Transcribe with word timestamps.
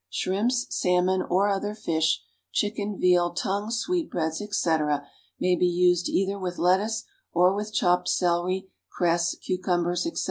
Shrimps, 0.09 0.65
salmon 0.75 1.21
or 1.21 1.47
other 1.47 1.75
fish, 1.75 2.23
chicken, 2.51 2.97
veal, 2.99 3.33
tongue, 3.35 3.69
sweetbreads, 3.69 4.41
etc., 4.41 5.07
may 5.39 5.55
be 5.55 5.67
used 5.67 6.09
either 6.09 6.39
with 6.39 6.57
lettuce 6.57 7.03
or 7.33 7.53
with 7.53 7.71
chopped 7.71 8.09
celery, 8.09 8.71
cress, 8.89 9.35
cucumbers, 9.35 10.07
etc. 10.07 10.19